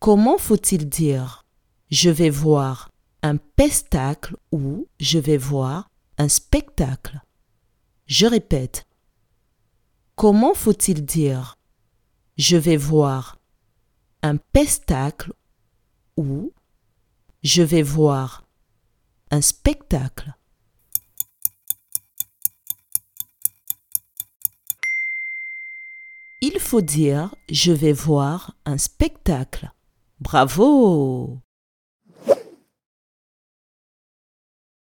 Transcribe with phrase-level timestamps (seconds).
[0.00, 1.44] Comment faut-il dire
[1.90, 2.90] je vais voir
[3.22, 7.20] un pestacle ou je vais voir un spectacle?
[8.06, 8.86] Je répète.
[10.16, 11.58] Comment faut-il dire
[12.38, 13.40] je vais voir
[14.22, 15.34] un pestacle
[16.16, 16.54] ou
[17.42, 18.48] je vais voir
[19.30, 20.32] un spectacle?
[26.40, 29.70] Il faut dire je vais voir un spectacle.
[30.20, 31.42] Bravo